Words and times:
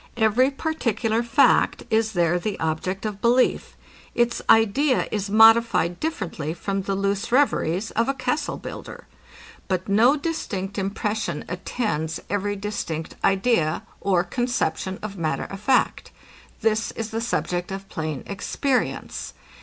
Every 0.17 0.49
particular 0.49 1.21
fact 1.21 1.83
is 1.91 2.13
there 2.13 2.39
the 2.39 2.59
object 2.59 3.05
of 3.05 3.21
belief. 3.21 3.77
Its 4.15 4.41
idea 4.49 5.07
is 5.11 5.29
modified 5.29 5.99
differently 5.99 6.55
from 6.55 6.81
the 6.81 6.95
loose 6.95 7.31
reveries 7.31 7.91
of 7.91 8.09
a 8.09 8.15
castle 8.15 8.57
builder: 8.57 9.05
But 9.67 9.87
no 9.87 10.15
distinct 10.17 10.79
impression 10.79 11.45
attends 11.47 12.19
every 12.31 12.55
distinct 12.55 13.13
idea, 13.23 13.83
or 13.99 14.23
conception 14.23 14.97
of 15.03 15.17
matter 15.17 15.43
of 15.45 15.59
fact. 15.59 16.09
This 16.61 16.89
is 16.93 17.11
the 17.11 17.21
subject 17.21 17.71
of 17.71 17.87
plain 17.87 18.23
experience. 18.25 19.33